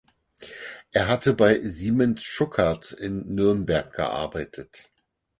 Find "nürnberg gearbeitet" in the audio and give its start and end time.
3.35-4.89